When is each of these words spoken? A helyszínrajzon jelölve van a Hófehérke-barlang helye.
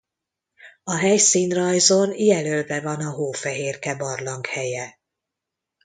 A 0.83 0.95
helyszínrajzon 0.97 2.13
jelölve 2.19 2.81
van 2.81 2.99
a 3.01 3.09
Hófehérke-barlang 3.11 4.45
helye. 4.47 4.99